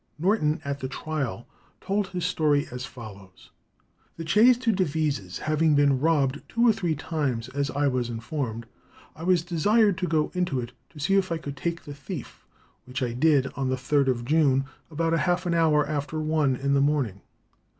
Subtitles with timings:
[0.17, 1.47] Norton at the trial
[1.79, 3.51] told his story as follows.
[4.17, 8.65] "The chaise to Devizes having been robbed two or three times, as I was informed,
[9.15, 12.47] I was desired to go into it, to see if I could take the thief,
[12.85, 16.73] which I did on the third of June, about half an hour after one in
[16.73, 17.21] the morning.